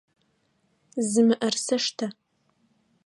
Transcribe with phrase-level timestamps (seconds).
[1.09, 2.07] Зы мыӏэрысэ штэ!